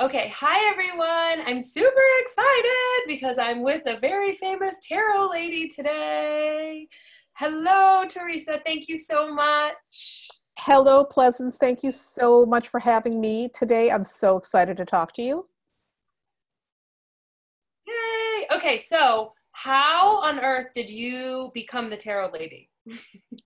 [0.00, 1.46] Okay, hi everyone.
[1.46, 6.88] I'm super excited because I'm with a very famous tarot lady today.
[7.36, 8.60] Hello, Teresa.
[8.64, 9.74] Thank you so much.
[10.58, 11.58] Hello, Pleasance.
[11.58, 13.90] Thank you so much for having me today.
[13.90, 15.46] I'm so excited to talk to you.
[17.86, 18.56] Yay.
[18.56, 22.69] Okay, so how on earth did you become the tarot lady?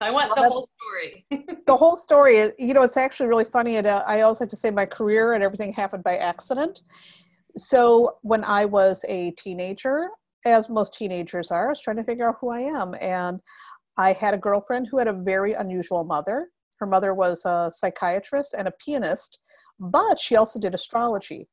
[0.00, 1.24] I want the whole story.
[1.66, 3.76] the whole story, you know, it's actually really funny.
[3.76, 6.82] And uh, I always have to say my career and everything happened by accident.
[7.56, 10.08] So when I was a teenager,
[10.44, 12.94] as most teenagers are, I was trying to figure out who I am.
[13.00, 13.40] And
[13.96, 16.48] I had a girlfriend who had a very unusual mother.
[16.78, 19.38] Her mother was a psychiatrist and a pianist,
[19.78, 21.48] but she also did astrology.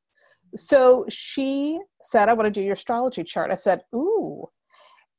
[0.55, 3.51] So she said, I want to do your astrology chart.
[3.51, 4.49] I said, Ooh,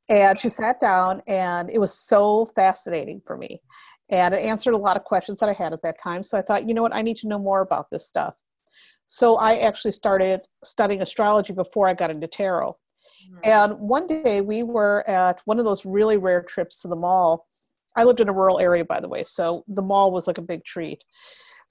[0.09, 3.61] and she sat down, and it was so fascinating for me.
[4.09, 6.23] And it answered a lot of questions that I had at that time.
[6.23, 8.35] So I thought, you know what, I need to know more about this stuff.
[9.07, 12.71] So I actually started studying astrology before I got into tarot.
[12.71, 13.39] Mm-hmm.
[13.43, 17.47] And one day we were at one of those really rare trips to the mall.
[17.95, 20.43] I lived in a rural area, by the way, so the mall was like a
[20.43, 21.03] big treat.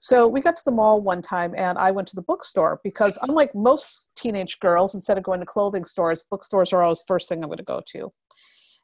[0.03, 3.17] So we got to the mall one time and I went to the bookstore because
[3.21, 7.41] unlike most teenage girls, instead of going to clothing stores, bookstores are always first thing
[7.41, 8.11] I'm going to go to.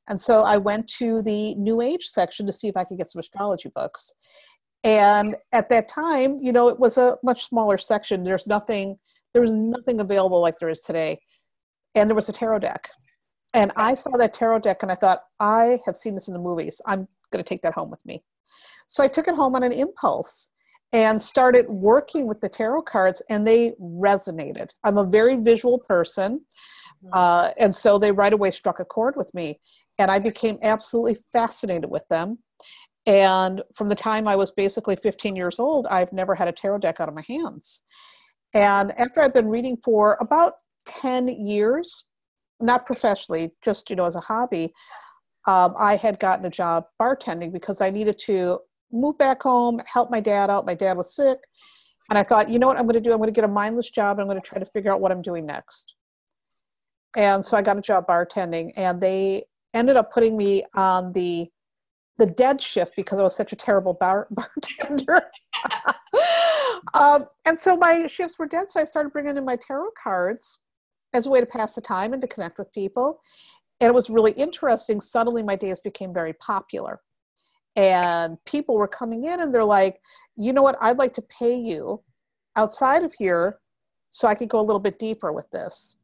[0.08, 3.10] And so I went to the New Age section to see if I could get
[3.10, 4.14] some astrology books.
[4.86, 8.24] And at that time, you know, it was a much smaller section.
[8.24, 8.98] There's nothing,
[9.34, 11.20] there was nothing available like there is today.
[11.96, 12.88] And there was a tarot deck.
[13.54, 16.40] And I saw that tarot deck and I thought, I have seen this in the
[16.40, 16.80] movies.
[16.86, 18.24] I'm going to take that home with me.
[18.88, 20.52] So I took it home on an impulse
[20.92, 24.70] and started working with the tarot cards and they resonated.
[24.84, 26.42] I'm a very visual person.
[27.04, 27.14] Mm-hmm.
[27.14, 29.60] Uh, and so they right away struck a chord with me.
[29.98, 32.40] And I became absolutely fascinated with them.
[33.06, 36.80] And from the time I was basically 15 years old, I've never had a tarot
[36.80, 37.82] deck out of my hands.
[38.54, 40.54] And after I've been reading for about
[40.86, 42.06] 10 years,
[42.60, 44.74] not professionally, just you know as a hobby,
[45.48, 48.60] um, I had gotten a job bartending because I needed to
[48.92, 50.66] move back home, help my dad out.
[50.66, 51.40] My dad was sick.
[52.10, 53.12] And I thought, you know what I'm going to do?
[53.12, 54.20] I'm going to get a mindless job.
[54.20, 55.94] I'm going to try to figure out what I'm doing next.
[57.16, 61.50] And so I got a job bartending, and they ended up putting me on the
[62.18, 65.24] the dead shift because I was such a terrible bar- bartender.
[66.94, 68.70] um, and so my shifts were dead.
[68.70, 70.60] So I started bringing in my tarot cards
[71.14, 73.22] as a way to pass the time and to connect with people.
[73.80, 75.00] And it was really interesting.
[75.00, 77.00] Suddenly, my days became very popular
[77.80, 80.02] and people were coming in and they're like
[80.40, 80.78] you know what?
[80.80, 82.02] I'd like to pay you
[82.56, 83.60] outside of here
[84.10, 85.98] so i could go a little bit deeper with this.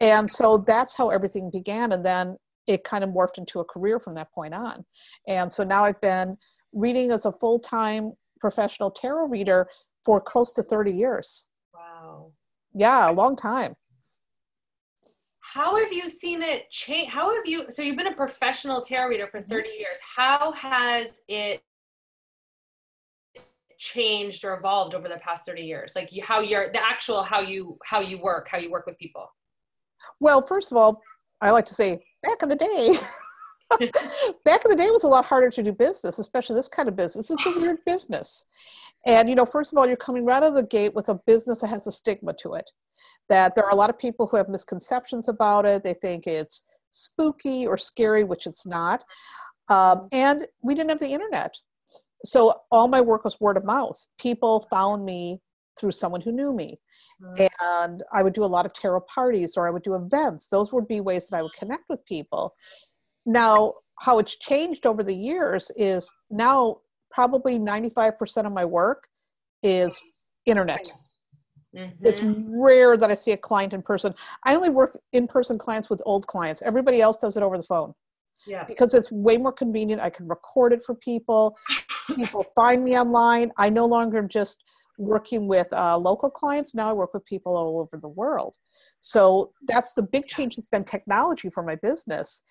[0.00, 4.00] And so that's how everything began and then it kind of morphed into a career
[4.00, 4.84] from that point on.
[5.28, 6.36] And so now i've been
[6.72, 9.68] reading as a full-time professional tarot reader
[10.04, 11.48] for close to 30 years.
[11.74, 12.32] Wow.
[12.74, 13.76] Yeah a long time
[15.54, 19.08] how have you seen it change how have you so you've been a professional tarot
[19.08, 19.50] reader for mm-hmm.
[19.50, 19.98] 30 years.
[20.16, 21.62] How has it
[23.78, 25.92] changed or evolved over the past 30 years?
[25.94, 29.28] Like how you're the actual how you how you work how you work with people?
[30.20, 31.00] Well first of all
[31.42, 32.94] i like to say back in the day
[34.44, 36.88] back in the day it was a lot harder to do business especially this kind
[36.88, 37.30] of business.
[37.30, 38.46] It's a weird business.
[39.04, 41.20] And you know first of all you're coming right out of the gate with a
[41.26, 42.68] business that has a stigma to it
[43.28, 45.82] that there are a lot of people who have misconceptions about it.
[45.82, 49.02] They think it's spooky or scary, which it's not.
[49.68, 51.54] Um, and we didn't have the internet.
[52.24, 53.98] So all my work was word of mouth.
[54.18, 55.40] People found me
[55.78, 56.80] through someone who knew me.
[57.22, 57.48] Mm.
[57.60, 60.48] And I would do a lot of tarot parties or I would do events.
[60.48, 62.54] Those would be ways that I would connect with people.
[63.26, 66.78] Now, how it's changed over the years is now
[67.10, 69.08] probably 95% of my work
[69.62, 69.98] is
[70.44, 70.92] internet
[71.76, 72.06] Mm-hmm.
[72.06, 74.14] It's rare that I see a client in person.
[74.44, 76.62] I only work in person clients with old clients.
[76.62, 77.94] Everybody else does it over the phone.
[78.46, 78.64] Yeah.
[78.64, 80.00] Because it's way more convenient.
[80.00, 81.56] I can record it for people.
[82.14, 83.52] people find me online.
[83.58, 84.62] I no longer am just
[84.98, 86.74] working with uh, local clients.
[86.74, 88.56] Now I work with people all over the world.
[89.00, 92.42] So that's the big change that's been technology for my business.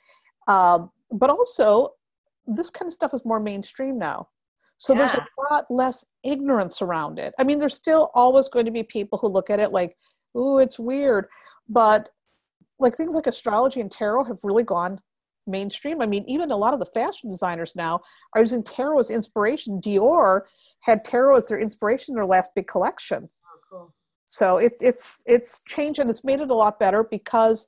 [0.47, 1.93] Um, but also,
[2.45, 4.27] this kind of stuff is more mainstream now.
[4.77, 4.99] So yeah.
[4.99, 7.33] there's a lot less ignorance around it.
[7.39, 9.95] I mean, there's still always going to be people who look at it like,
[10.37, 11.27] ooh, it's weird.
[11.69, 12.09] But
[12.79, 14.99] like things like astrology and tarot have really gone
[15.47, 16.01] mainstream.
[16.01, 18.01] I mean, even a lot of the fashion designers now
[18.35, 19.79] are using tarot as inspiration.
[19.79, 20.41] Dior
[20.81, 23.29] had tarot as their inspiration in their last big collection.
[23.45, 23.93] Oh, cool.
[24.25, 27.67] So it's it's it's changed and it's made it a lot better because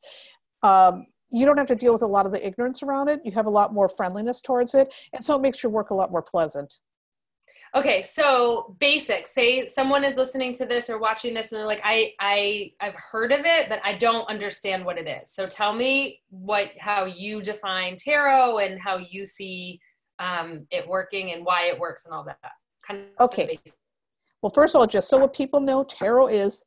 [0.64, 3.22] um, you don't have to deal with a lot of the ignorance around it.
[3.24, 5.96] You have a lot more friendliness towards it, and so it makes your work a
[5.96, 6.80] lot more pleasant.
[7.76, 9.28] Okay, so basic.
[9.28, 12.96] Say someone is listening to this or watching this and they're like, I, I, I've
[12.96, 15.32] heard of it, but I don't understand what it is.
[15.32, 19.80] So tell me what, how you define tarot and how you see
[20.20, 22.52] um, it working and why it works and all that.
[22.86, 23.60] Kind of okay.
[24.42, 26.64] Well, first of all, just so what people know, tarot is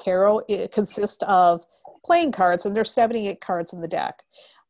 [0.00, 0.42] tarot.
[0.48, 1.64] It consists of
[2.04, 4.22] playing cards, and there's 78 cards in the deck.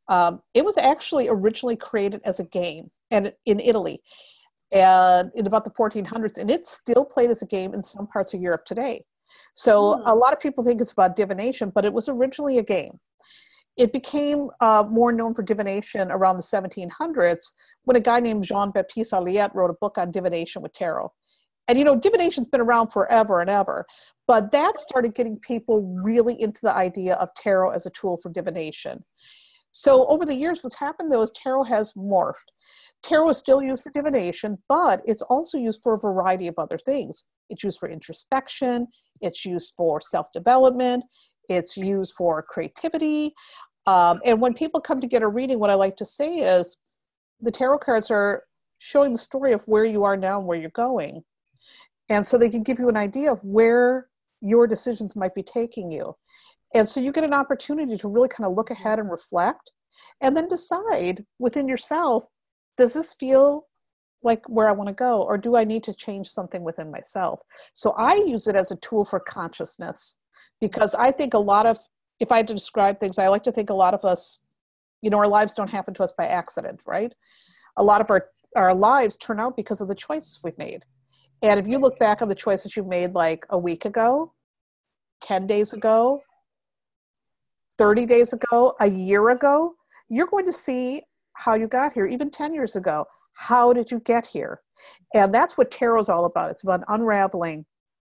[0.08, 4.02] Um, it was actually originally created as a game, and in Italy,
[4.72, 8.34] and in about the 1400s, and it's still played as a game in some parts
[8.34, 9.04] of Europe today.
[9.54, 10.02] So mm.
[10.06, 13.00] a lot of people think it's about divination, but it was originally a game.
[13.76, 17.52] It became uh, more known for divination around the 1700s
[17.84, 21.12] when a guy named Jean Baptiste Alliette wrote a book on divination with tarot.
[21.66, 23.86] And you know, divination's been around forever and ever,
[24.26, 28.30] but that started getting people really into the idea of tarot as a tool for
[28.30, 29.04] divination.
[29.72, 32.50] So over the years, what's happened though is tarot has morphed.
[33.04, 36.78] Tarot is still used for divination, but it's also used for a variety of other
[36.78, 37.26] things.
[37.50, 38.88] It's used for introspection,
[39.20, 41.04] it's used for self development,
[41.50, 43.34] it's used for creativity.
[43.86, 46.78] Um, and when people come to get a reading, what I like to say is
[47.40, 48.44] the tarot cards are
[48.78, 51.22] showing the story of where you are now and where you're going.
[52.08, 54.08] And so they can give you an idea of where
[54.40, 56.14] your decisions might be taking you.
[56.74, 59.72] And so you get an opportunity to really kind of look ahead and reflect
[60.22, 62.24] and then decide within yourself
[62.76, 63.66] does this feel
[64.22, 67.40] like where I want to go, or do I need to change something within myself?
[67.74, 70.16] So I use it as a tool for consciousness
[70.60, 71.78] because I think a lot of,
[72.20, 74.38] if I had to describe things, I like to think a lot of us,
[75.02, 77.12] you know, our lives don't happen to us by accident, right?
[77.76, 80.84] A lot of our, our lives turn out because of the choices we've made.
[81.42, 84.32] And if you look back on the choices you've made like a week ago,
[85.20, 86.22] 10 days ago,
[87.76, 89.74] 30 days ago, a year ago,
[90.08, 91.02] you're going to see
[91.34, 93.04] how you got here, even 10 years ago.
[93.34, 94.60] How did you get here?
[95.14, 96.50] And that's what tarot is all about.
[96.50, 97.66] It's about unraveling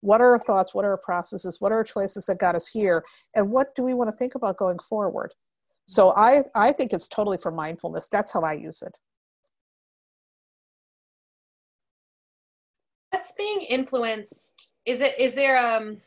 [0.02, 2.68] what are our thoughts, what are our processes, what are our choices that got us
[2.68, 3.04] here,
[3.36, 5.34] and what do we want to think about going forward.
[5.86, 8.10] So I, I think it's totally for mindfulness.
[8.10, 8.98] That's how I use it.
[13.12, 14.70] That's being influenced.
[14.86, 15.98] Is it is there um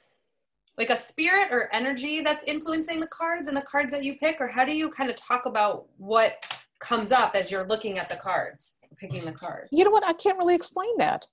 [0.79, 4.41] like a spirit or energy that's influencing the cards and the cards that you pick
[4.41, 8.09] or how do you kind of talk about what comes up as you're looking at
[8.09, 9.69] the cards picking the cards.
[9.73, 10.05] You know what?
[10.05, 11.27] I can't really explain that.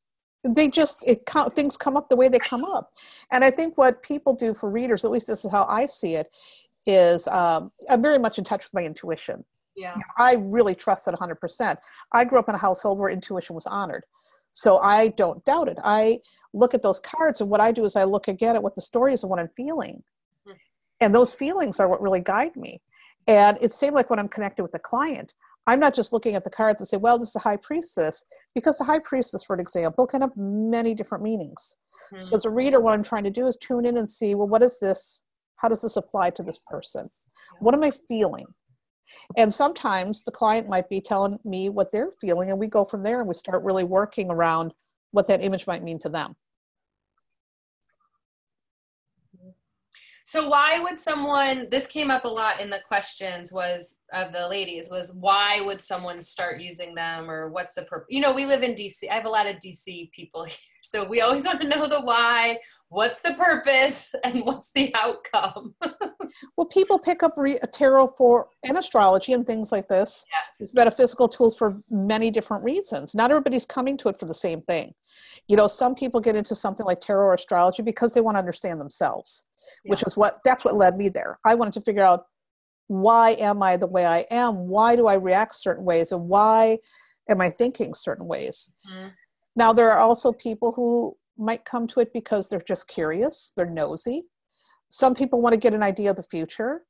[0.44, 2.91] They just it things come up the way they come up.
[3.31, 6.13] And i think what people do for readers at least this is how i see
[6.13, 6.27] it
[6.85, 9.44] is um, i'm very much in touch with my intuition.
[9.75, 9.95] Yeah.
[10.17, 11.77] I really trust it 100%
[12.13, 14.05] i grew up in a household where intuition was honored.
[14.53, 15.77] So i don't doubt it.
[15.83, 16.19] I
[16.53, 18.81] look at those cards and what i do is i look again at what the
[18.81, 20.03] story is and what i'm feeling.
[20.47, 20.57] Mm-hmm.
[21.01, 22.79] and those feelings are what really guide me
[23.27, 25.33] and it's same like when i'm connected with a client
[25.68, 28.25] i'm not just looking at the cards and say well this is the high priestess
[28.56, 31.75] because the high priestess for an example can have many different meanings.
[32.12, 32.21] Mm-hmm.
[32.21, 34.47] so as a reader what i'm trying to do is tune in and see well
[34.47, 35.24] what is this?
[35.57, 37.09] How does this apply to this person?
[37.59, 38.45] What am i feeling?
[39.38, 43.03] And sometimes the client might be telling me what they're feeling and we go from
[43.03, 44.74] there and we start really working around
[45.12, 46.36] what that image might mean to them.
[50.27, 54.46] So why would someone this came up a lot in the questions was of the
[54.46, 58.46] ladies was why would someone start using them or what's the purpose you know we
[58.46, 61.62] live in DC I have a lot of DC people here so we always want
[61.62, 65.75] to know the why what's the purpose and what's the outcome.
[66.57, 70.25] Well people pick up re- tarot for and astrology and things like this.
[70.29, 70.39] Yeah.
[70.60, 73.15] There's metaphysical tools for many different reasons.
[73.15, 74.93] Not everybody's coming to it for the same thing.
[75.48, 78.39] You know some people get into something like tarot or astrology because they want to
[78.39, 79.46] understand themselves
[79.83, 79.91] yeah.
[79.91, 81.39] which is what that's what led me there.
[81.45, 82.25] I wanted to figure out
[82.88, 84.67] why am i the way i am?
[84.67, 86.12] Why do i react certain ways?
[86.12, 86.79] And why
[87.29, 88.71] am i thinking certain ways?
[88.89, 89.07] Mm-hmm.
[89.55, 93.69] now there are also people who might come to it because they're just curious they're
[93.69, 94.24] nosy.
[94.89, 96.83] Some people want to get an idea of the future.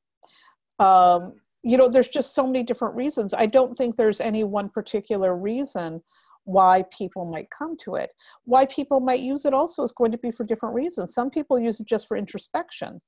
[0.79, 3.33] Um, you know there's just so many different reasons.
[3.33, 6.03] I don't think there's any one particular reason
[6.47, 8.09] why people might come to it.
[8.45, 11.13] Why people might use it also is going to be for different reasons.
[11.13, 13.01] Some people use it just for introspection.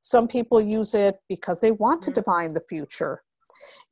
[0.00, 3.22] Some people use it because they want to divine the future.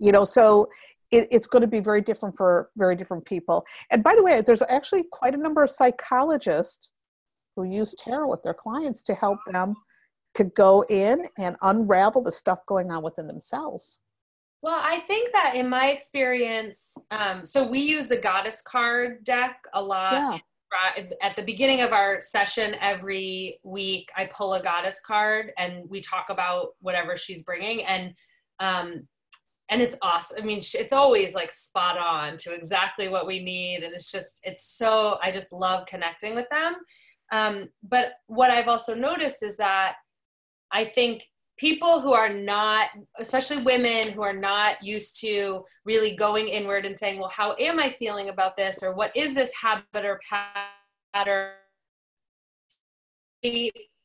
[0.00, 0.68] You know, so
[1.12, 3.64] it, it's going to be very different for very different people.
[3.90, 6.90] And by the way, there's actually quite a number of psychologists
[7.54, 9.74] who use tarot with their clients to help them
[10.34, 14.00] to go in and unravel the stuff going on within themselves.
[14.62, 19.56] Well, I think that in my experience, um, so we use the goddess card deck
[19.72, 20.12] a lot.
[20.12, 20.38] Yeah.
[21.22, 26.00] At the beginning of our session every week, I pull a goddess card and we
[26.00, 27.86] talk about whatever she's bringing.
[27.86, 28.14] And
[28.60, 29.08] um,
[29.70, 30.38] and it's awesome.
[30.40, 33.82] I mean, it's always like spot on to exactly what we need.
[33.82, 36.76] And it's just, it's so, I just love connecting with them.
[37.30, 39.96] Um, but what I've also noticed is that
[40.72, 41.22] I think
[41.58, 42.88] people who are not,
[43.18, 47.78] especially women who are not used to really going inward and saying, well, how am
[47.78, 48.82] I feeling about this?
[48.82, 50.20] Or what is this habit or
[51.14, 51.52] pattern?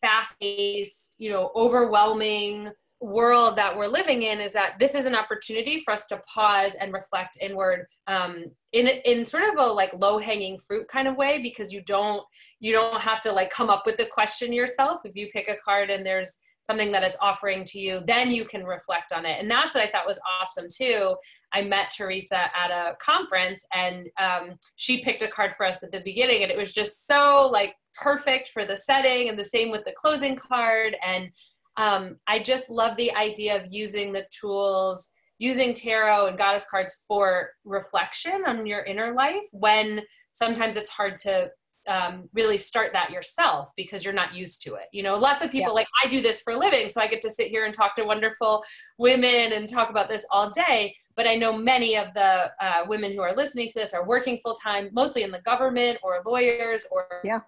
[0.01, 2.69] Fast paced, you know, overwhelming
[3.03, 6.75] world that we're living in is that this is an opportunity for us to pause
[6.75, 11.17] and reflect inward um, in in sort of a like low hanging fruit kind of
[11.17, 12.23] way because you don't
[12.59, 15.55] you don't have to like come up with the question yourself if you pick a
[15.63, 19.39] card and there's something that it's offering to you then you can reflect on it.
[19.39, 21.15] And that's what i thought was awesome too.
[21.53, 25.91] I met teresa at a conference and um, she picked a card for us at
[25.91, 29.69] the beginning and it was just so like perfect for the setting and the same
[29.69, 31.31] with the closing card and
[31.77, 36.95] um, I just love the idea of using the tools, using tarot and goddess cards
[37.07, 40.01] for reflection on your inner life when
[40.33, 41.49] sometimes it's hard to
[41.87, 44.85] um, really start that yourself because you're not used to it.
[44.91, 45.75] You know, lots of people yeah.
[45.75, 47.95] like, I do this for a living, so I get to sit here and talk
[47.95, 48.63] to wonderful
[48.97, 50.95] women and talk about this all day.
[51.15, 54.39] But I know many of the uh, women who are listening to this are working
[54.43, 57.39] full time, mostly in the government or lawyers or yeah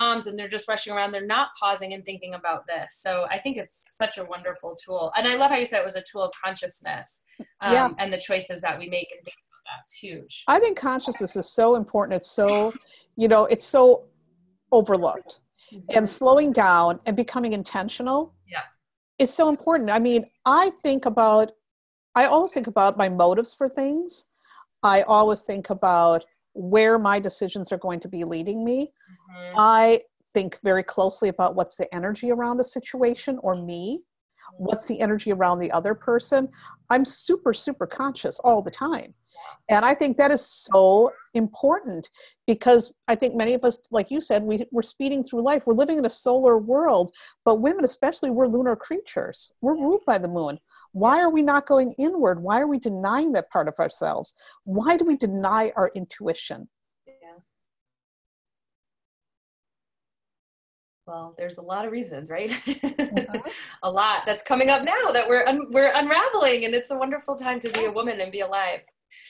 [0.00, 3.38] moms and they're just rushing around they're not pausing and thinking about this so i
[3.38, 6.04] think it's such a wonderful tool and i love how you said it was a
[6.10, 7.22] tool of consciousness
[7.60, 7.88] um, yeah.
[7.98, 9.26] and the choices that we make and
[9.68, 12.72] that's huge i think consciousness is so important it's so
[13.16, 14.04] you know it's so
[14.72, 15.40] overlooked
[15.72, 15.96] mm-hmm.
[15.96, 18.62] and slowing down and becoming intentional yeah
[19.18, 21.52] is so important i mean i think about
[22.14, 24.26] i always think about my motives for things
[24.82, 26.24] i always think about
[26.58, 28.92] where my decisions are going to be leading me.
[29.30, 29.58] Mm-hmm.
[29.58, 30.00] I
[30.34, 34.02] think very closely about what's the energy around a situation or me,
[34.58, 36.48] what's the energy around the other person.
[36.90, 39.14] I'm super, super conscious all the time.
[39.68, 42.10] And I think that is so important
[42.46, 45.62] because I think many of us, like you said, we, we're speeding through life.
[45.66, 47.12] We're living in a solar world,
[47.44, 49.52] but women, especially, we're lunar creatures.
[49.60, 50.58] We're ruled by the moon.
[50.92, 52.42] Why are we not going inward?
[52.42, 54.34] Why are we denying that part of ourselves?
[54.64, 56.68] Why do we deny our intuition?
[61.08, 63.36] well there's a lot of reasons right mm-hmm.
[63.82, 67.34] a lot that's coming up now that we're un- we're unraveling and it's a wonderful
[67.34, 68.80] time to be a woman and be alive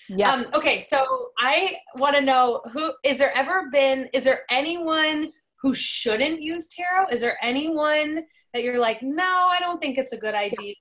[0.09, 0.47] Yes.
[0.47, 4.09] Um, okay, so I want to know who is there ever been?
[4.13, 5.31] Is there anyone
[5.63, 7.09] who shouldn't use tarot?
[7.09, 8.23] Is there anyone
[8.55, 10.75] that you're like, no, I don't think it's a good idea?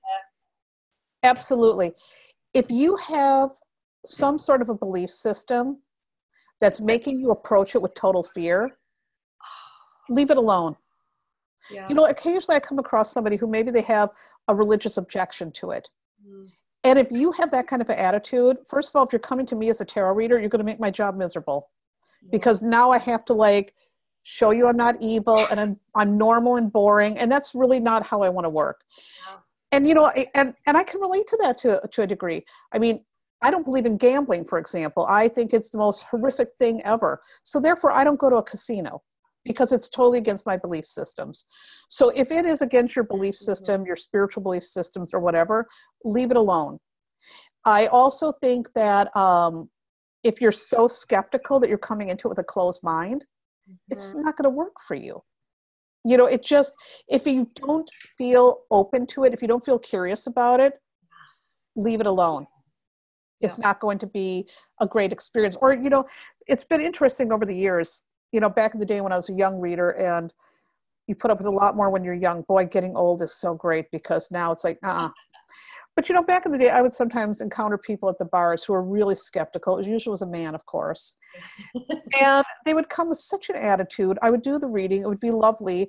[1.22, 1.92] Absolutely.
[2.54, 3.50] If you have
[4.06, 5.82] some sort of a belief system
[6.60, 8.78] that's making you approach it with total fear,
[10.08, 10.76] leave it alone.
[11.70, 11.86] Yeah.
[11.88, 14.10] You know, occasionally I come across somebody who maybe they have
[14.46, 15.88] a religious objection to it.
[16.84, 19.46] And if you have that kind of an attitude, first of all, if you're coming
[19.46, 21.70] to me as a tarot reader, you're going to make my job miserable
[22.30, 23.74] because now I have to like
[24.22, 27.18] show you I'm not evil and I'm, I'm normal and boring.
[27.18, 28.82] And that's really not how I want to work.
[29.72, 32.44] And, you know, and, and I can relate to that to, to a degree.
[32.72, 33.04] I mean,
[33.42, 35.06] I don't believe in gambling, for example.
[35.08, 37.20] I think it's the most horrific thing ever.
[37.42, 39.02] So therefore, I don't go to a casino
[39.48, 41.46] because it's totally against my belief systems.
[41.88, 43.50] So if it is against your belief mm-hmm.
[43.50, 45.66] system, your spiritual belief systems, or whatever,
[46.04, 46.78] leave it alone.
[47.64, 49.70] I also think that um,
[50.22, 53.24] if you're so skeptical that you're coming into it with a closed mind,
[53.68, 53.92] mm-hmm.
[53.92, 55.22] it's not going to work for you.
[56.04, 56.74] You know, it just,
[57.08, 60.74] if you don't feel open to it, if you don't feel curious about it,
[61.74, 62.46] leave it alone.
[63.40, 63.68] It's yeah.
[63.68, 64.48] not going to be
[64.80, 65.56] a great experience.
[65.60, 66.04] Or, you know,
[66.46, 68.02] it's been interesting over the years
[68.32, 70.32] you know, back in the day when I was a young reader and
[71.06, 72.42] you put up with a lot more when you're young.
[72.42, 75.08] Boy, getting old is so great because now it's like, uh uh
[75.96, 78.62] But you know, back in the day, I would sometimes encounter people at the bars
[78.62, 79.78] who were really skeptical.
[79.78, 81.16] It usually was a man, of course.
[82.20, 84.18] and they would come with such an attitude.
[84.22, 85.88] I would do the reading, it would be lovely.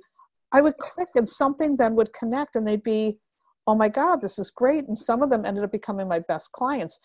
[0.51, 3.19] I would click, and something then would connect, and they'd be,
[3.67, 4.88] oh my God, this is great.
[4.88, 7.00] And some of them ended up becoming my best clients.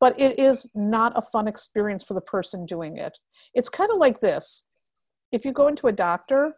[0.00, 3.18] But it is not a fun experience for the person doing it.
[3.54, 4.62] It's kind of like this
[5.32, 6.56] if you go into a doctor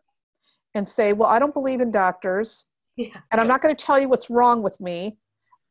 [0.75, 3.09] and say, Well, I don't believe in doctors, yeah.
[3.31, 5.19] and I'm not going to tell you what's wrong with me,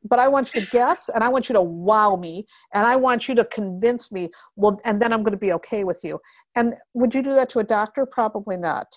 [0.04, 2.96] but I want you to guess and I want you to wow me and I
[2.96, 6.20] want you to convince me, well, and then I'm going to be okay with you.
[6.56, 8.06] And would you do that to a doctor?
[8.06, 8.88] Probably not.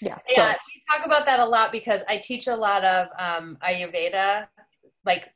[0.00, 0.26] Yes.
[0.36, 0.52] Yeah, so.
[0.52, 4.46] we talk about that a lot because I teach a lot of um, Ayurveda,
[5.04, 5.32] like,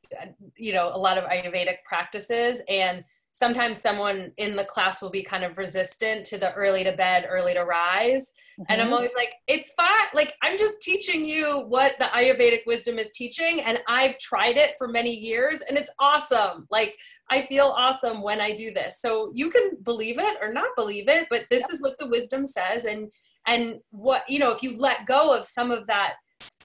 [0.57, 2.61] you know, a lot of Ayurvedic practices.
[2.69, 3.05] And
[3.39, 7.25] sometimes someone in the class will be kind of resistant to the early to bed,
[7.29, 8.33] early to rise.
[8.59, 8.65] Mm-hmm.
[8.69, 8.95] And I'm mm-hmm.
[8.95, 10.09] always like, it's fine.
[10.13, 13.61] Like, I'm just teaching you what the Ayurvedic wisdom is teaching.
[13.61, 16.67] And I've tried it for many years and it's awesome.
[16.69, 16.97] Like,
[17.31, 19.01] I feel awesome when I do this.
[19.01, 21.71] So you can believe it or not believe it, but this yep.
[21.73, 22.87] is what the wisdom says.
[22.87, 23.09] And,
[23.47, 26.15] and what, you know, if you let go of some of that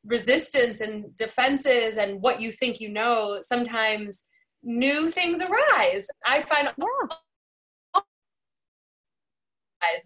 [0.05, 4.23] resistance and defenses and what you think you know, sometimes
[4.63, 6.07] new things arise.
[6.25, 6.85] I find yeah.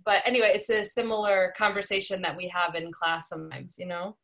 [0.06, 4.18] but anyway, it's a similar conversation that we have in class sometimes, you know?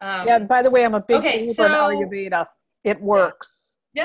[0.00, 2.46] Um, yeah, by the way, I'm a big okay, believer so, in Ayurveda.
[2.84, 3.76] It works.
[3.94, 4.04] Yay,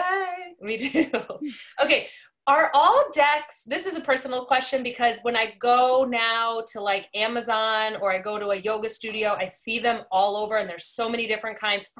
[0.61, 1.09] me too.
[1.83, 2.07] okay,
[2.47, 7.07] are all decks this is a personal question because when i go now to like
[7.13, 10.85] amazon or i go to a yoga studio i see them all over and there's
[10.85, 11.93] so many different kinds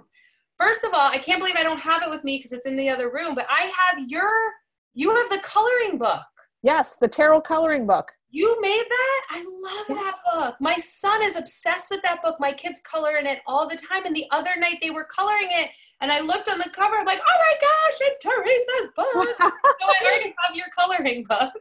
[0.61, 2.75] First of all, I can't believe I don't have it with me because it's in
[2.75, 4.29] the other room, but I have your,
[4.93, 6.21] you have the coloring book.
[6.61, 8.11] Yes, the tarot coloring book.
[8.29, 9.21] You made that?
[9.31, 10.05] I love yes.
[10.05, 10.55] that book.
[10.61, 12.35] My son is obsessed with that book.
[12.39, 14.05] My kids color in it all the time.
[14.05, 16.95] And the other night they were coloring it, and I looked on the cover.
[16.95, 19.35] I'm like, oh my gosh, it's Teresa's book.
[19.39, 21.53] so I already have your coloring book.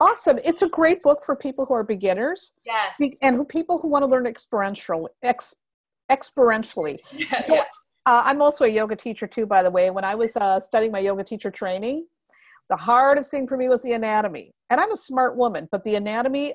[0.00, 0.40] Awesome.
[0.42, 2.52] It's a great book for people who are beginners.
[2.64, 2.98] Yes.
[3.22, 5.54] And people who want to learn experiential, ex,
[6.10, 6.98] experientially.
[7.12, 7.64] Yeah, yeah.
[8.10, 9.88] Uh, I'm also a yoga teacher too, by the way.
[9.90, 12.08] When I was uh, studying my yoga teacher training,
[12.68, 14.52] the hardest thing for me was the anatomy.
[14.68, 16.54] And I'm a smart woman, but the anatomy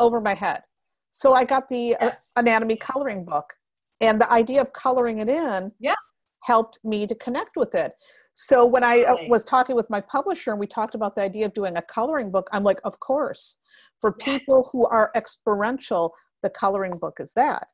[0.00, 0.62] over my head.
[1.10, 2.30] So I got the uh, yes.
[2.34, 3.54] anatomy coloring book.
[4.00, 5.94] And the idea of coloring it in yeah.
[6.42, 7.92] helped me to connect with it.
[8.34, 11.46] So when I uh, was talking with my publisher and we talked about the idea
[11.46, 13.58] of doing a coloring book, I'm like, of course.
[14.00, 16.12] For people who are experiential,
[16.42, 17.68] the coloring book is that.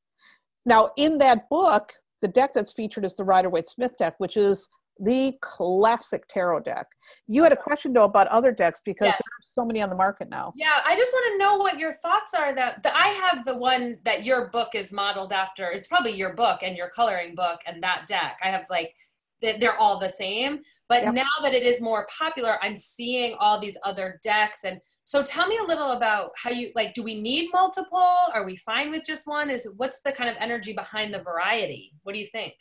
[0.66, 4.36] Now, in that book, the deck that's featured is the Rider Waite Smith deck, which
[4.36, 4.68] is
[5.00, 6.86] the classic tarot deck.
[7.28, 9.16] You had a question though about other decks because yes.
[9.16, 10.52] there's so many on the market now.
[10.56, 12.54] Yeah, I just want to know what your thoughts are.
[12.54, 15.70] That the, I have the one that your book is modeled after.
[15.70, 18.38] It's probably your book and your coloring book and that deck.
[18.42, 18.94] I have like
[19.40, 20.60] they're all the same.
[20.88, 21.14] But yep.
[21.14, 25.46] now that it is more popular, I'm seeing all these other decks and so tell
[25.46, 28.14] me a little about how you like do we need multiple?
[28.34, 29.48] Are we fine with just one?
[29.48, 31.94] Is what's the kind of energy behind the variety?
[32.02, 32.52] What do you think?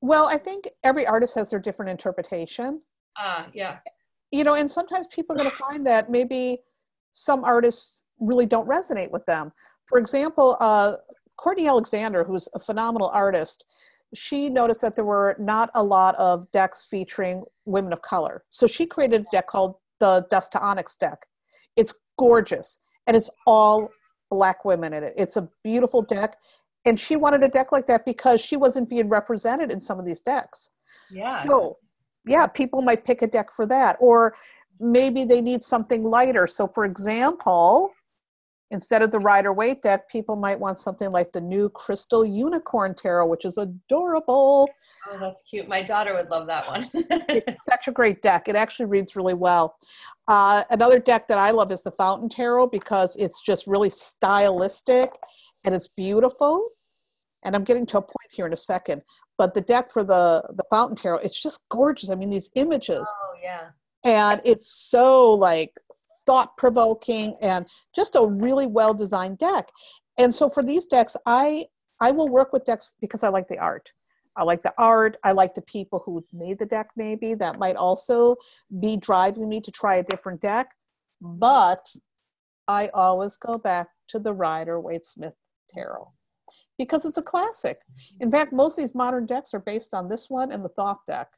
[0.00, 2.82] Well, I think every artist has their different interpretation.
[3.16, 3.78] Ah, uh, yeah.
[4.32, 6.58] You know, and sometimes people are going to find that maybe
[7.12, 9.52] some artists really don't resonate with them.
[9.86, 10.94] For example, uh,
[11.36, 13.64] Courtney Alexander, who's a phenomenal artist,
[14.12, 18.42] she noticed that there were not a lot of decks featuring women of color.
[18.50, 21.26] So she created a deck called the Dust II Onyx deck.
[21.76, 23.88] It's gorgeous, and it's all
[24.30, 25.14] black women in it.
[25.16, 26.36] It's a beautiful deck,
[26.84, 30.06] and she wanted a deck like that because she wasn't being represented in some of
[30.06, 30.70] these decks.
[31.10, 31.28] Yeah.
[31.44, 31.78] So,
[32.26, 34.34] yeah, people might pick a deck for that, or
[34.80, 36.46] maybe they need something lighter.
[36.46, 37.92] So, for example,
[38.72, 42.94] Instead of the Rider Waite deck, people might want something like the new Crystal Unicorn
[42.94, 44.66] Tarot, which is adorable.
[45.10, 45.68] Oh, that's cute.
[45.68, 46.90] My daughter would love that one.
[46.94, 48.48] it's such a great deck.
[48.48, 49.76] It actually reads really well.
[50.26, 55.10] Uh, another deck that I love is the Fountain Tarot because it's just really stylistic
[55.64, 56.70] and it's beautiful.
[57.44, 59.02] And I'm getting to a point here in a second.
[59.36, 62.08] But the deck for the, the Fountain Tarot, it's just gorgeous.
[62.08, 63.06] I mean, these images.
[63.22, 63.68] Oh, yeah.
[64.02, 65.74] And it's so like
[66.26, 69.68] thought provoking and just a really well designed deck.
[70.18, 71.66] And so for these decks, I
[72.00, 73.92] I will work with decks because I like the art.
[74.36, 75.18] I like the art.
[75.24, 77.34] I like the people who made the deck, maybe.
[77.34, 78.36] That might also
[78.80, 80.70] be driving me to try a different deck.
[81.20, 81.94] But
[82.66, 85.34] I always go back to the Rider Waite Smith
[85.70, 86.10] Tarot
[86.78, 87.78] because it's a classic.
[88.20, 91.00] In fact, most of these modern decks are based on this one and the Thoth
[91.06, 91.28] deck,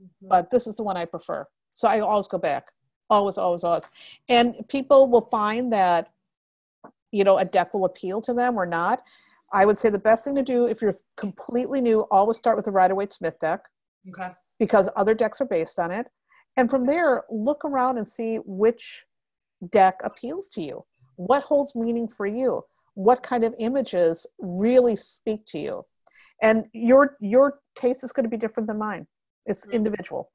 [0.00, 0.28] mm-hmm.
[0.28, 1.46] but this is the one I prefer.
[1.70, 2.68] So I always go back
[3.10, 3.90] always always always.
[4.28, 6.10] And people will find that
[7.12, 9.02] you know a deck will appeal to them or not.
[9.52, 12.64] I would say the best thing to do if you're completely new always start with
[12.64, 13.60] the rider waite smith deck
[14.08, 14.32] okay.
[14.58, 16.06] because other decks are based on it.
[16.56, 19.04] And from there look around and see which
[19.70, 20.84] deck appeals to you.
[21.16, 22.64] What holds meaning for you?
[22.94, 25.84] What kind of images really speak to you?
[26.42, 29.06] And your your taste is going to be different than mine.
[29.46, 29.76] It's mm-hmm.
[29.76, 30.30] individual.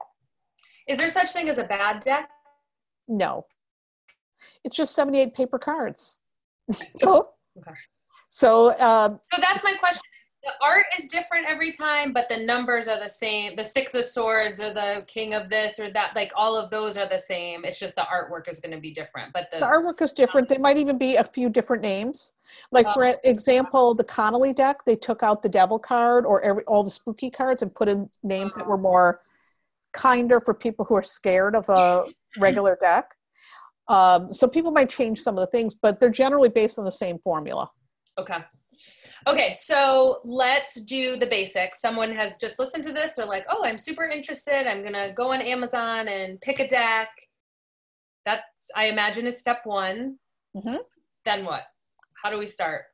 [0.88, 2.30] Is there such thing as a bad deck
[3.10, 3.46] no.
[4.64, 6.18] It's just 78 paper cards.
[6.72, 7.72] okay.
[8.30, 10.02] So, um, so that's my question.
[10.42, 13.56] The art is different every time, but the numbers are the same.
[13.56, 16.96] The six of swords or the king of this or that, like all of those
[16.96, 17.66] are the same.
[17.66, 19.34] It's just the artwork is going to be different.
[19.34, 20.48] But the, the artwork is different.
[20.48, 22.32] There might even be a few different names.
[22.72, 23.16] Like for oh.
[23.22, 27.28] example, the Connolly deck, they took out the devil card or every all the spooky
[27.28, 29.20] cards and put in names that were more
[29.92, 32.04] kinder for people who are scared of a
[32.38, 33.10] regular deck.
[33.88, 36.92] Um, so people might change some of the things, but they're generally based on the
[36.92, 37.68] same formula.
[38.18, 38.38] Okay.
[39.26, 41.80] Okay, so let's do the basics.
[41.80, 43.12] Someone has just listened to this.
[43.16, 44.66] They're like, oh, I'm super interested.
[44.66, 47.08] I'm going to go on Amazon and pick a deck.
[48.24, 48.42] That,
[48.74, 50.18] I imagine, is step one.
[50.56, 50.76] Mm-hmm.
[51.24, 51.64] Then what?
[52.22, 52.84] How do we start?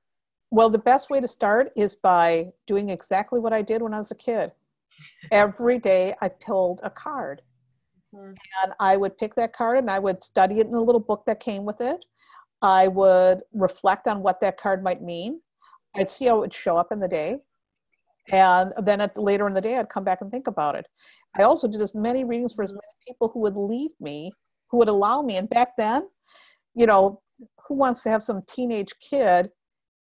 [0.50, 3.98] Well, the best way to start is by doing exactly what I did when I
[3.98, 4.52] was a kid.
[5.30, 7.42] Every day I pulled a card.
[8.16, 8.32] Mm-hmm.
[8.62, 11.24] And I would pick that card and I would study it in a little book
[11.26, 12.04] that came with it.
[12.62, 15.40] I would reflect on what that card might mean.
[15.94, 17.38] I'd see how it would show up in the day.
[18.32, 20.86] And then at later in the day, I'd come back and think about it.
[21.38, 24.32] I also did as many readings for as many people who would leave me,
[24.70, 25.36] who would allow me.
[25.36, 26.08] And back then,
[26.74, 27.20] you know,
[27.66, 29.50] who wants to have some teenage kid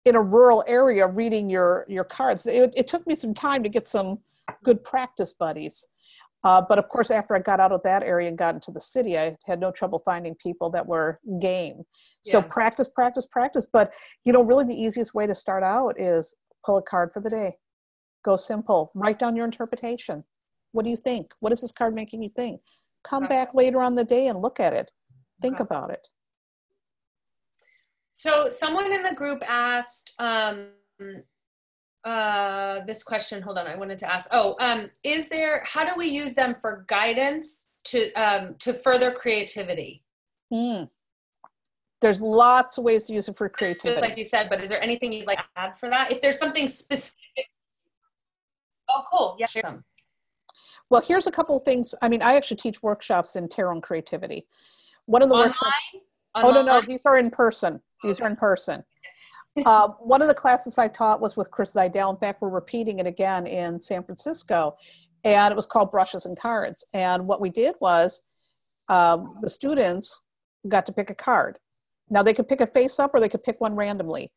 [0.05, 2.45] in a rural area reading your your cards?
[2.45, 4.19] It, it took me some time to get some
[4.63, 5.87] good practice buddies.
[6.43, 8.81] Uh, but of course, after I got out of that area and got into the
[8.81, 11.83] city, I had no trouble finding people that were game.
[12.23, 13.67] So practice, practice, practice.
[13.71, 13.93] But
[14.25, 17.29] you know, really, the easiest way to start out is pull a card for the
[17.29, 17.57] day.
[18.23, 18.91] Go simple.
[18.95, 20.23] Write down your interpretation.
[20.71, 21.31] What do you think?
[21.39, 22.61] What is this card making you think?
[23.03, 23.35] Come okay.
[23.35, 24.91] back later on the day and look at it.
[25.41, 25.63] Think okay.
[25.63, 26.07] about it.
[28.13, 30.67] So, someone in the group asked, um,
[32.03, 33.41] uh, this question.
[33.41, 34.27] Hold on, I wanted to ask.
[34.31, 35.63] Oh, um, is there?
[35.65, 40.03] How do we use them for guidance to um, to further creativity?
[40.51, 40.89] Mm.
[42.01, 44.49] There's lots of ways to use it for creativity, Just like you said.
[44.49, 46.11] But is there anything you'd like to add for that?
[46.11, 47.15] If there's something specific.
[48.89, 49.35] Oh, cool.
[49.39, 49.83] Yeah, share some.
[50.89, 51.93] Well, here's a couple of things.
[52.01, 54.47] I mean, I actually teach workshops in tarot and creativity.
[55.05, 55.49] One of the Online?
[55.49, 55.71] workshops.
[56.33, 56.57] Online?
[56.57, 57.79] Oh no, no, these are in person.
[58.03, 58.25] These okay.
[58.25, 58.83] are in person
[59.65, 62.11] uh, one of the classes I taught was with Chris Zydel.
[62.11, 64.75] In fact, we're repeating it again in San Francisco,
[65.23, 66.85] and it was called Brushes and Cards.
[66.93, 68.21] And what we did was
[68.87, 70.21] um, the students
[70.67, 71.59] got to pick a card.
[72.09, 74.31] Now they could pick a face up or they could pick one randomly.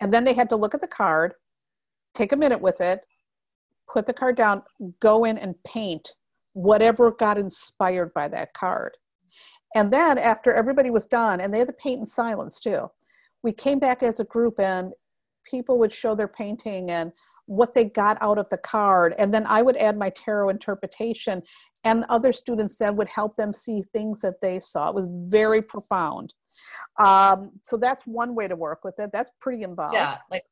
[0.00, 1.34] And then they had to look at the card,
[2.14, 3.00] take a minute with it,
[3.92, 4.62] put the card down,
[5.00, 6.14] go in and paint
[6.52, 8.96] whatever got inspired by that card.
[9.74, 12.88] And then after everybody was done, and they had to paint in silence too
[13.46, 14.92] we came back as a group and
[15.44, 17.12] people would show their painting and
[17.46, 19.14] what they got out of the card.
[19.20, 21.44] And then i would add my tarot interpretation
[21.84, 24.88] and other students then would help them see things that they saw.
[24.88, 26.34] It was very profound.
[26.98, 29.10] Um, so that's one way to work with it.
[29.12, 29.94] That's pretty involved.
[29.94, 30.42] Yeah like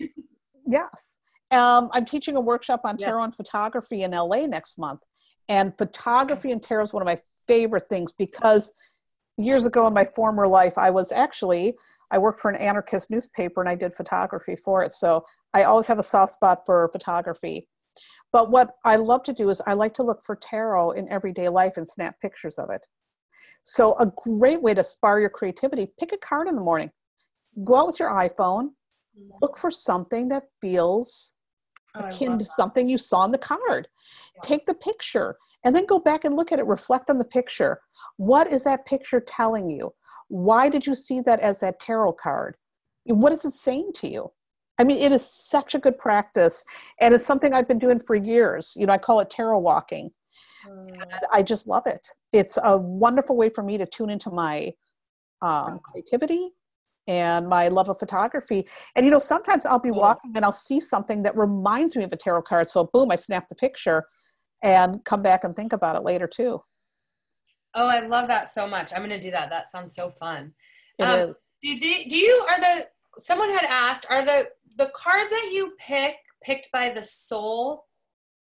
[0.66, 1.18] yes.
[1.52, 3.24] Um, i'm teaching a workshop on tarot yeah.
[3.26, 5.02] and photography in la next month.
[5.48, 8.72] And photography and tarot is one of my favorite things because
[9.36, 11.74] years ago in my former life i was actually
[12.12, 14.92] I worked for an anarchist newspaper and I did photography for it.
[14.92, 17.66] So I always have a soft spot for photography.
[18.32, 21.48] But what I love to do is I like to look for tarot in everyday
[21.48, 22.86] life and snap pictures of it.
[23.62, 26.90] So a great way to spar your creativity, pick a card in the morning.
[27.64, 29.30] Go out with your iPhone, mm-hmm.
[29.40, 31.34] look for something that feels
[31.94, 33.88] oh, akin to something you saw in the card.
[34.34, 34.40] Yeah.
[34.42, 37.80] Take the picture and then go back and look at it, reflect on the picture.
[38.16, 39.92] What is that picture telling you?
[40.28, 42.56] Why did you see that as that tarot card?
[43.04, 44.32] What is it saying to you?
[44.78, 46.64] I mean, it is such a good practice,
[47.00, 48.74] and it's something I've been doing for years.
[48.76, 50.10] You know, I call it tarot walking.
[50.66, 50.96] Mm.
[51.30, 52.08] I just love it.
[52.32, 54.72] It's a wonderful way for me to tune into my
[55.42, 56.52] um, creativity
[57.06, 58.66] and my love of photography.
[58.96, 62.12] And you know, sometimes I'll be walking and I'll see something that reminds me of
[62.12, 62.68] a tarot card.
[62.68, 64.04] So boom, I snap the picture
[64.62, 66.62] and come back and think about it later too.
[67.74, 68.92] Oh, I love that so much.
[68.92, 69.50] I'm going to do that.
[69.50, 70.52] That sounds so fun.
[70.98, 71.52] It um, is.
[71.62, 72.86] Do, do, do you are the
[73.18, 77.86] someone had asked are the the cards that you pick picked by the soul?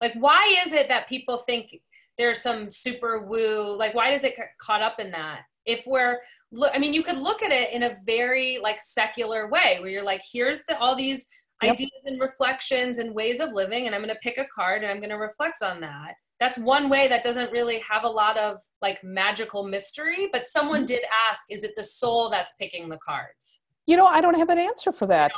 [0.02, 1.80] Like why is it that people think
[2.18, 5.42] there's some super woo like why does it get caught up in that?
[5.70, 6.20] If we're
[6.52, 9.90] look I mean you could look at it in a very like secular way where
[9.90, 11.28] you're like here's the all these
[11.62, 11.74] yep.
[11.74, 14.92] ideas and reflections and ways of living and i'm going to pick a card and
[14.92, 16.16] i'm going to reflect on that.
[16.40, 20.80] That's one way that doesn't really have a lot of like magical mystery but someone
[20.80, 20.86] mm-hmm.
[20.86, 23.60] did ask is it the soul that's picking the cards?
[23.86, 25.32] You know i don't have an answer for that.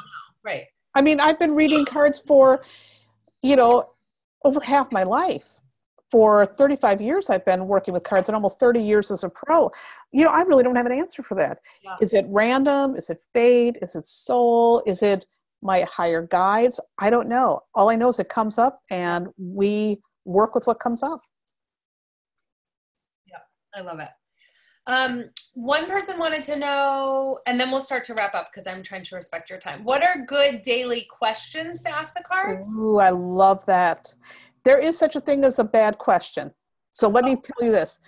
[0.43, 0.65] Right.
[0.95, 2.63] I mean i've been reading cards for
[3.41, 3.91] you know
[4.43, 5.60] over half my life
[6.11, 9.71] for 35 years I've been working with cards and almost 30 years as a pro.
[10.11, 11.59] You know, I really don't have an answer for that.
[11.83, 11.95] Yeah.
[12.01, 12.95] Is it random?
[12.95, 13.77] Is it fate?
[13.81, 14.83] Is it soul?
[14.85, 15.25] Is it
[15.61, 16.79] my higher guides.
[16.97, 17.61] I don't know.
[17.75, 21.21] All I know is it comes up and we work with what comes up.
[23.27, 23.39] Yeah,
[23.75, 24.09] I love it.
[24.87, 28.81] Um, one person wanted to know, and then we'll start to wrap up because I'm
[28.81, 29.83] trying to respect your time.
[29.83, 32.67] What are good daily questions to ask the cards?
[32.77, 34.13] Ooh, I love that.
[34.63, 36.51] There is such a thing as a bad question.
[36.91, 37.27] So let oh.
[37.27, 37.99] me tell you this.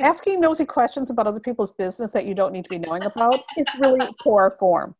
[0.00, 3.40] Asking nosy questions about other people's business that you don't need to be knowing about
[3.56, 4.94] is really poor form.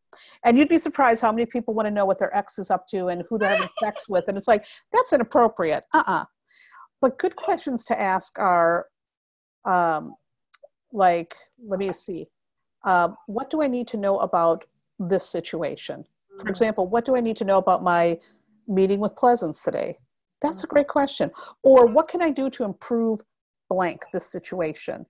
[0.45, 2.87] And you'd be surprised how many people want to know what their ex is up
[2.89, 4.29] to and who they're having sex with.
[4.29, 5.85] And it's like, that's inappropriate.
[5.93, 6.25] Uh uh
[7.01, 8.87] But good questions to ask are
[9.65, 10.15] um,
[10.93, 11.35] like,
[11.67, 12.29] let me see,
[12.85, 14.65] um, what do I need to know about
[14.99, 16.05] this situation?
[16.41, 18.19] For example, what do I need to know about my
[18.67, 19.99] meeting with Pleasance today?
[20.45, 21.31] That's a great question.
[21.63, 23.21] Or what can I do to improve
[23.71, 25.07] blank this situation?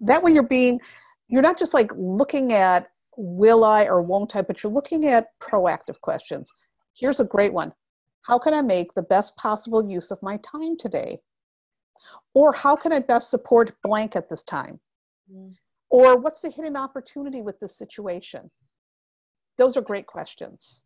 [0.00, 0.80] That way you're being,
[1.28, 5.26] you're not just like looking at will I or won't I, but you're looking at
[5.40, 6.50] proactive questions.
[6.94, 7.72] Here's a great one.
[8.22, 11.20] How can I make the best possible use of my time today?
[12.32, 14.80] Or how can I best support blank at this time?
[15.30, 15.54] Mm.
[15.90, 18.50] Or what's the hidden opportunity with this situation?
[19.58, 20.82] Those are great questions.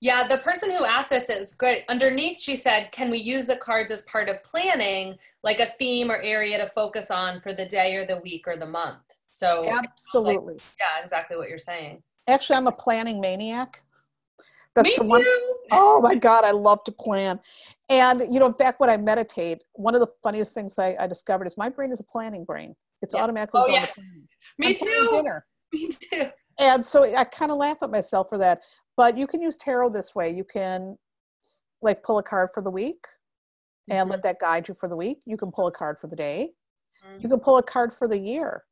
[0.00, 1.84] Yeah, the person who asked this is good.
[1.88, 6.10] Underneath, she said, Can we use the cards as part of planning, like a theme
[6.10, 9.02] or area to focus on for the day or the week or the month?
[9.32, 10.54] So, absolutely.
[10.54, 12.02] Like, yeah, exactly what you're saying.
[12.26, 13.82] Actually, I'm a planning maniac.
[14.74, 15.22] That's Me the one.
[15.22, 15.54] Too.
[15.72, 17.38] Oh my God, I love to plan.
[17.88, 21.46] And, you know, back when I meditate, one of the funniest things I, I discovered
[21.46, 22.74] is my brain is a planning brain.
[23.02, 23.22] It's yeah.
[23.22, 23.86] automatically oh, yeah.
[24.58, 25.30] Me I'm too.
[25.72, 26.30] Me too.
[26.58, 28.60] And so I kind of laugh at myself for that.
[29.00, 30.30] But you can use tarot this way.
[30.30, 30.98] You can
[31.80, 33.02] like pull a card for the week
[33.88, 34.10] and mm-hmm.
[34.10, 35.20] let that guide you for the week.
[35.24, 36.50] You can pull a card for the day.
[37.02, 37.22] Mm-hmm.
[37.22, 38.62] You can pull a card for the year.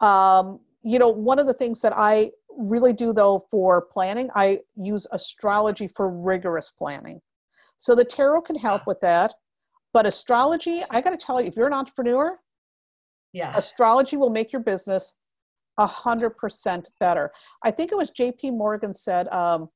[0.00, 4.58] Um, you know, one of the things that I really do though for planning, I
[4.74, 7.20] use astrology for rigorous planning.
[7.76, 9.32] So the tarot can help with that.
[9.92, 12.36] But astrology, I got to tell you, if you're an entrepreneur,
[13.32, 15.14] yeah, astrology will make your business
[15.78, 17.32] a hundred percent better.
[17.64, 18.50] I think it was J.P.
[18.50, 19.68] Morgan said um,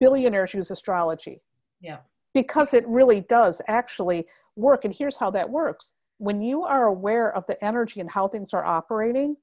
[0.00, 1.42] billionaires use astrology.
[1.80, 1.98] Yeah,
[2.34, 4.84] because it really does actually work.
[4.84, 8.52] And here's how that works: when you are aware of the energy and how things
[8.54, 9.36] are operating,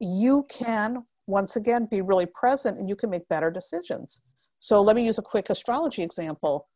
[0.00, 4.20] you can once again be really present and you can make better decisions.
[4.58, 6.68] So let me use a quick astrology example.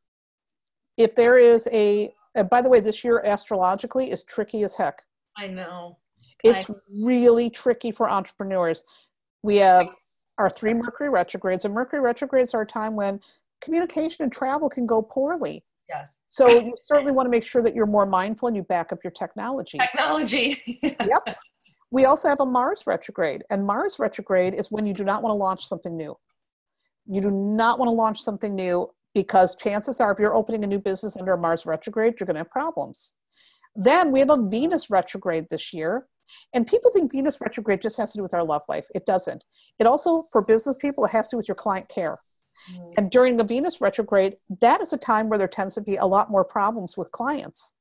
[0.97, 2.13] If there is a,
[2.51, 5.03] by the way, this year astrologically is tricky as heck.
[5.37, 5.99] I know.
[6.45, 6.75] It's I...
[6.91, 8.85] really tricky for entrepreneurs.
[9.43, 9.89] We have
[10.39, 13.21] our three Mercury retrogrades, and Mercury retrogrades are a time when
[13.61, 15.65] communication and travel can go poorly.
[15.89, 16.19] Yes.
[16.29, 19.01] So you certainly want to make sure that you're more mindful and you back up
[19.03, 19.79] your technology.
[19.79, 20.79] Technology.
[20.83, 21.37] yep.
[21.91, 25.33] We also have a Mars retrograde, and Mars retrograde is when you do not want
[25.33, 26.17] to launch something new.
[27.07, 30.67] You do not want to launch something new because chances are, if you're opening a
[30.69, 33.15] new business under a Mars retrograde, you're going to have problems.
[33.75, 36.07] Then we have a Venus retrograde this year.
[36.53, 38.87] And people think Venus retrograde just has to do with our love life.
[38.95, 39.45] It doesn't.
[39.79, 42.19] It also, for business people, it has to do with your client care.
[42.73, 42.95] Mm.
[42.99, 46.07] And during the Venus retrograde, that is a time where there tends to be a
[46.07, 47.73] lot more problems with clients.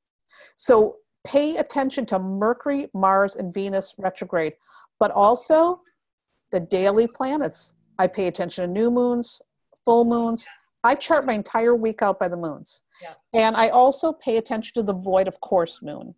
[0.56, 4.54] So pay attention to Mercury, Mars, and Venus retrograde,
[4.98, 5.82] but also
[6.50, 7.74] the daily planets.
[7.98, 9.42] I pay attention to new moons,
[9.84, 10.46] full moons.
[10.82, 12.82] I chart my entire week out by the moons.
[13.02, 13.14] Yeah.
[13.34, 16.14] And I also pay attention to the void of course moon.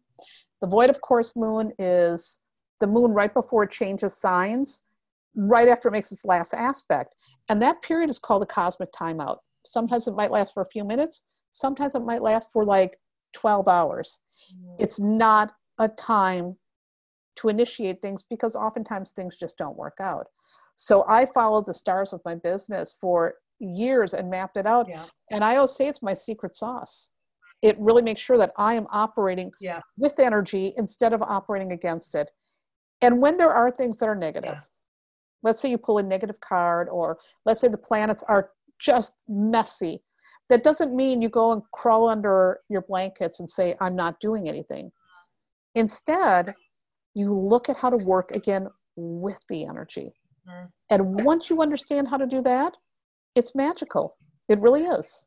[0.63, 2.41] The void of course moon is
[2.81, 4.83] the moon right before it changes signs,
[5.35, 7.15] right after it makes its last aspect.
[7.49, 9.39] And that period is called a cosmic timeout.
[9.67, 12.99] Sometimes it might last for a few minutes, sometimes it might last for like
[13.35, 14.21] 12 hours.
[14.55, 14.77] Mm.
[14.79, 16.57] It's not a time
[17.37, 20.27] to initiate things because oftentimes things just don't work out.
[20.77, 24.87] So I followed the stars with my business for years and mapped it out.
[24.89, 24.99] Yeah.
[25.31, 27.11] And I always say it's my secret sauce.
[27.63, 29.81] It really makes sure that I am operating yeah.
[29.97, 32.31] with energy instead of operating against it.
[33.01, 34.61] And when there are things that are negative, yeah.
[35.43, 40.03] let's say you pull a negative card, or let's say the planets are just messy,
[40.49, 44.49] that doesn't mean you go and crawl under your blankets and say, I'm not doing
[44.49, 44.91] anything.
[45.75, 46.55] Instead,
[47.15, 50.13] you look at how to work again with the energy.
[50.49, 50.67] Mm-hmm.
[50.91, 52.77] And once you understand how to do that,
[53.35, 54.17] it's magical.
[54.49, 55.25] It really is.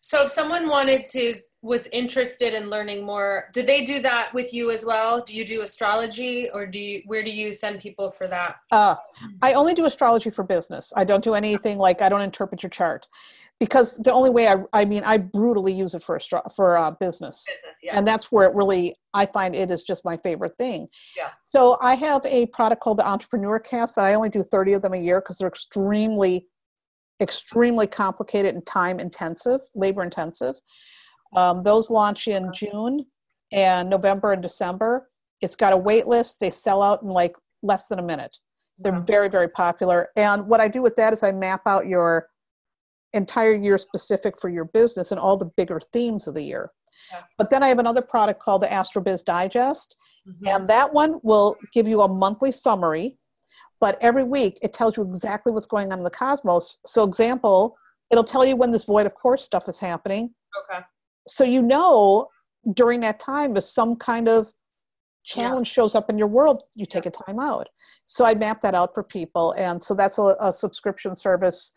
[0.00, 1.34] So if someone wanted to
[1.66, 5.20] was interested in learning more, did they do that with you as well?
[5.20, 8.56] Do you do astrology or do you where do you send people for that?
[8.70, 8.94] Uh,
[9.42, 10.92] I only do astrology for business.
[10.96, 13.08] I don't do anything like I don't interpret your chart
[13.58, 16.92] because the only way I, I mean, I brutally use it for astro- for uh,
[16.92, 17.98] business, business yeah.
[17.98, 20.88] and that's where it really I find it is just my favorite thing.
[21.16, 21.30] Yeah.
[21.46, 24.82] So I have a product called the Entrepreneur Cast that I only do thirty of
[24.82, 26.46] them a year because they're extremely,
[27.20, 30.56] extremely complicated and time intensive, labor intensive.
[31.36, 33.06] Um, those launch in June
[33.52, 35.08] and November and December.
[35.42, 36.40] It's got a wait list.
[36.40, 38.36] They sell out in like less than a minute.
[38.78, 40.08] They're very very popular.
[40.16, 42.28] And what I do with that is I map out your
[43.12, 46.70] entire year specific for your business and all the bigger themes of the year.
[47.12, 47.22] Yeah.
[47.38, 49.96] But then I have another product called the AstroBiz Digest,
[50.28, 50.46] mm-hmm.
[50.48, 53.18] and that one will give you a monthly summary.
[53.80, 56.78] But every week it tells you exactly what's going on in the cosmos.
[56.86, 57.76] So, example,
[58.10, 60.34] it'll tell you when this void of course stuff is happening.
[60.70, 60.82] Okay.
[61.26, 62.28] So you know
[62.74, 64.52] during that time if some kind of
[65.26, 65.74] challenge yeah.
[65.74, 67.68] shows up in your world, you take a time out.
[68.06, 71.72] So I map that out for people, and so that's a, a subscription service,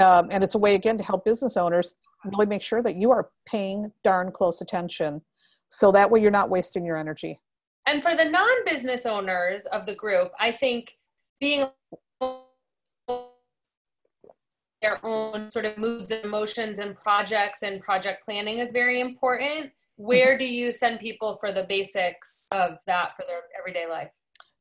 [0.00, 3.10] um, and it's a way again to help business owners really make sure that you
[3.10, 5.22] are paying darn close attention,
[5.68, 7.40] so that way you're not wasting your energy.
[7.86, 10.96] And for the non-business owners of the group, I think
[11.40, 11.66] being
[14.82, 19.66] their own sort of moods and emotions and projects and project planning is very important
[19.66, 20.04] mm-hmm.
[20.04, 24.10] where do you send people for the basics of that for their everyday life?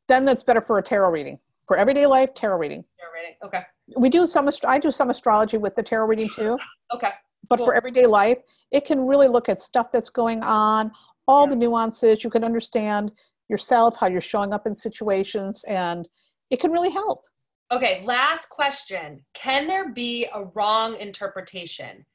[0.08, 1.40] Then that's better for a tarot reading.
[1.68, 2.84] For everyday life, tarot reading.
[3.00, 3.36] Tarot reading.
[3.44, 3.62] Okay.
[3.98, 4.50] We do some.
[4.66, 6.58] I do some astrology with the tarot reading too.
[6.94, 7.12] okay.
[7.50, 7.68] But cool.
[7.68, 8.38] for everyday life,
[8.72, 10.92] it can really look at stuff that's going on,
[11.28, 11.52] all yeah.
[11.52, 12.24] the nuances.
[12.24, 13.12] You can understand
[13.50, 16.08] yourself, how you're showing up in situations, and
[16.50, 17.26] it can really help.
[17.72, 19.24] Okay, last question.
[19.34, 22.06] Can there be a wrong interpretation?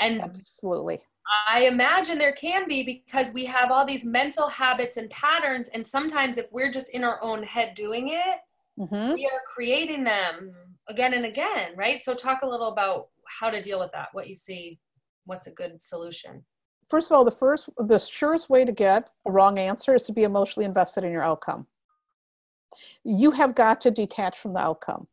[0.00, 1.00] And absolutely.
[1.48, 5.68] I imagine there can be because we have all these mental habits and patterns.
[5.68, 8.38] And sometimes, if we're just in our own head doing it,
[8.80, 9.12] mm-hmm.
[9.12, 10.52] we are creating them
[10.88, 12.02] again and again, right?
[12.02, 14.80] So, talk a little about how to deal with that, what you see,
[15.26, 16.44] what's a good solution.
[16.88, 20.12] First of all, the first, the surest way to get a wrong answer is to
[20.12, 21.66] be emotionally invested in your outcome.
[23.04, 25.06] You have got to detach from the outcome.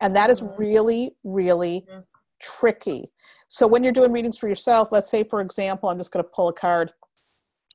[0.00, 0.60] And that is mm-hmm.
[0.60, 2.00] really, really mm-hmm
[2.40, 3.10] tricky.
[3.48, 6.30] So when you're doing readings for yourself, let's say, for example, I'm just going to
[6.30, 6.92] pull a card,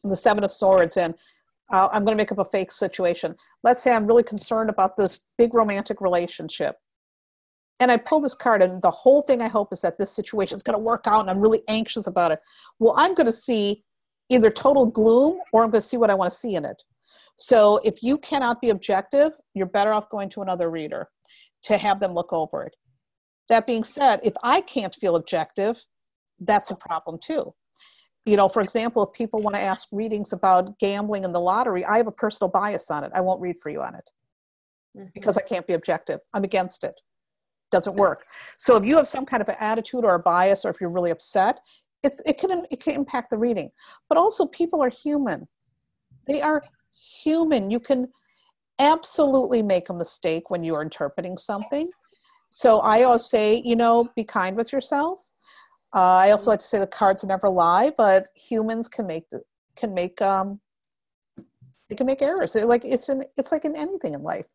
[0.04, 1.14] the Seven of Swords, and
[1.74, 3.36] uh, I'm going to make up a fake situation.
[3.64, 6.76] Let's say I'm really concerned about this big romantic relationship.
[7.80, 10.56] And I pull this card, and the whole thing I hope is that this situation
[10.56, 12.40] is going to work out, and I'm really anxious about it.
[12.78, 13.84] Well, I'm going to see
[14.30, 16.84] either total gloom or I'm going to see what I want to see in it.
[17.42, 21.10] So if you cannot be objective, you're better off going to another reader
[21.64, 22.76] to have them look over it.
[23.50, 25.84] That being said, if I can't feel objective,
[26.40, 27.52] that's a problem too.
[28.28, 31.84] You know, for example, if people want to ask readings about gambling and the lottery,
[31.84, 33.12] I have a personal bias on it.
[33.16, 34.12] I won't read for you on it
[34.96, 35.08] mm-hmm.
[35.16, 36.20] because I can't be objective.
[36.36, 37.02] I'm against it.
[37.72, 38.26] Doesn't work.
[38.60, 40.92] So if you have some kind of an attitude or a bias, or if you're
[40.92, 41.60] really upset,
[42.04, 43.72] it's, it can it can impact the reading.
[44.10, 45.48] But also, people are human.
[46.28, 46.64] They are
[47.24, 47.72] human.
[47.72, 48.08] You can
[48.80, 51.90] absolutely make a mistake when you are interpreting something.
[52.50, 55.20] So I always say, you know, be kind with yourself.
[55.94, 59.26] Uh, I also like to say the cards never lie, but humans can make
[59.76, 60.60] can make um,
[61.90, 62.54] they can make errors.
[62.54, 64.48] They're like it's in it's like in anything in life.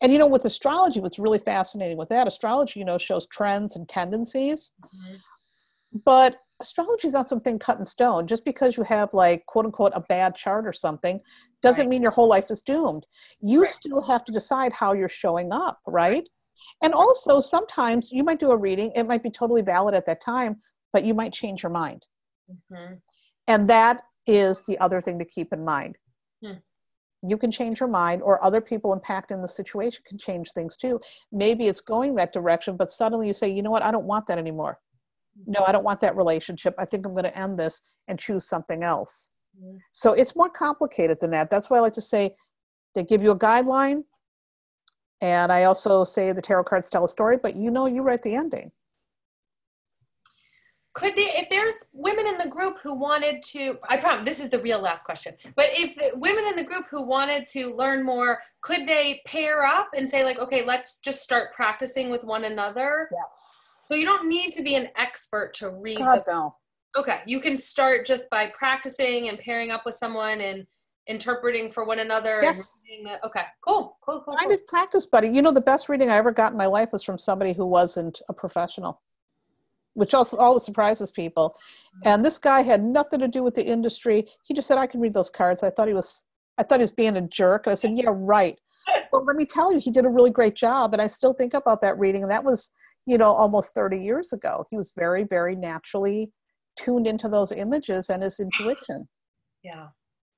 [0.00, 3.76] And you know, with astrology, what's really fascinating with that, astrology, you know, shows trends
[3.76, 4.72] and tendencies.
[4.84, 5.16] Mm-hmm.
[6.04, 8.26] But astrology is not something cut in stone.
[8.26, 11.20] Just because you have like quote unquote a bad chart or something
[11.62, 11.90] doesn't right.
[11.90, 13.06] mean your whole life is doomed.
[13.40, 13.68] You right.
[13.68, 16.28] still have to decide how you're showing up, right?
[16.82, 20.20] And also, sometimes you might do a reading, it might be totally valid at that
[20.20, 20.56] time,
[20.92, 22.06] but you might change your mind.
[22.50, 22.94] Mm-hmm.
[23.48, 25.96] And that is the other thing to keep in mind.
[26.42, 26.54] Hmm.
[27.26, 31.00] You can change your mind, or other people impacting the situation can change things too.
[31.32, 34.26] Maybe it's going that direction, but suddenly you say, you know what, I don't want
[34.26, 34.78] that anymore.
[35.46, 36.74] No, I don't want that relationship.
[36.78, 39.30] I think I'm going to end this and choose something else.
[39.60, 39.78] Mm-hmm.
[39.92, 41.50] So it's more complicated than that.
[41.50, 42.34] That's why I like to say
[42.94, 44.04] they give you a guideline,
[45.20, 48.22] and I also say the tarot cards tell a story, but you know you write
[48.22, 48.70] the ending.
[50.92, 54.50] Could they, if there's women in the group who wanted to, I promise this is
[54.50, 58.04] the real last question, but if the women in the group who wanted to learn
[58.04, 62.44] more, could they pair up and say, like, okay, let's just start practicing with one
[62.44, 63.08] another?
[63.10, 63.63] Yes.
[63.88, 66.32] So you don't need to be an expert to read God, the.
[66.32, 66.56] No.
[66.96, 70.66] Okay, you can start just by practicing and pairing up with someone and
[71.06, 72.82] interpreting for one another yes.
[73.22, 76.32] okay cool cool cool, I did practice buddy you know the best reading i ever
[76.32, 79.02] got in my life was from somebody who wasn't a professional
[79.92, 81.56] which also always surprises people
[81.96, 82.08] mm-hmm.
[82.08, 84.98] and this guy had nothing to do with the industry he just said i can
[84.98, 86.24] read those cards i thought he was
[86.56, 88.58] i thought he was being a jerk and i said yeah right
[89.12, 91.52] well let me tell you he did a really great job and i still think
[91.52, 92.70] about that reading and that was
[93.06, 96.30] you know almost 30 years ago he was very very naturally
[96.78, 99.06] tuned into those images and his intuition
[99.62, 99.86] yeah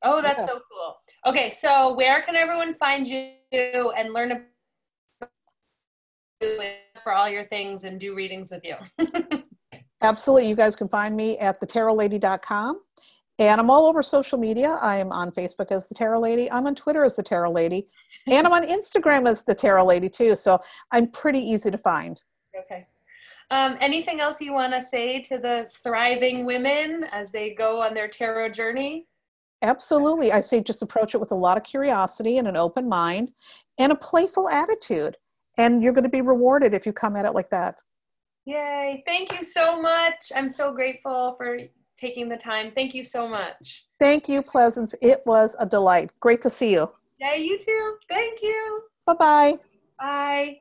[0.02, 0.46] Oh, that's yeah.
[0.46, 0.96] so cool.
[1.26, 3.32] Okay, so where can everyone find you
[3.96, 5.30] and learn about
[7.02, 8.76] for all your things and do readings with you?
[10.02, 10.48] Absolutely.
[10.48, 12.80] You guys can find me at thetarotlady.com.
[13.38, 14.78] And I'm all over social media.
[14.80, 16.50] I am on Facebook as the Tarot Lady.
[16.50, 17.88] I'm on Twitter as the Tarot Lady.
[18.26, 20.36] And I'm on Instagram as the Tarot Lady too.
[20.36, 20.58] So
[20.92, 22.22] I'm pretty easy to find.
[22.58, 22.86] Okay.
[23.50, 27.94] Um, anything else you want to say to the thriving women as they go on
[27.94, 29.06] their tarot journey?
[29.62, 30.32] Absolutely.
[30.32, 33.32] I say just approach it with a lot of curiosity and an open mind
[33.78, 35.16] and a playful attitude.
[35.58, 37.80] And you're going to be rewarded if you come at it like that.
[38.44, 39.02] Yay.
[39.06, 40.30] Thank you so much.
[40.34, 41.58] I'm so grateful for
[41.96, 42.72] taking the time.
[42.74, 43.86] Thank you so much.
[43.98, 44.94] Thank you, Pleasance.
[45.00, 46.10] It was a delight.
[46.20, 46.90] Great to see you.
[47.18, 47.96] Yeah, you too.
[48.08, 48.82] Thank you.
[49.06, 49.54] Bye-bye.
[49.98, 50.58] Bye.